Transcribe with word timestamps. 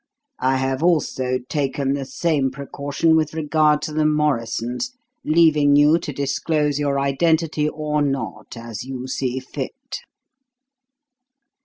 I 0.39 0.57
have 0.57 0.81
also 0.81 1.37
taken 1.47 1.93
the 1.93 2.05
same 2.05 2.49
precaution 2.49 3.15
with 3.15 3.35
regard 3.35 3.83
to 3.83 3.93
the 3.93 4.03
Morrisons, 4.07 4.93
leaving 5.23 5.75
you 5.75 5.99
to 5.99 6.11
disclose 6.11 6.79
your 6.79 6.99
identity 6.99 7.69
or 7.69 8.01
not, 8.01 8.57
as 8.57 8.83
you 8.83 9.05
see 9.07 9.37
fit." 9.39 9.99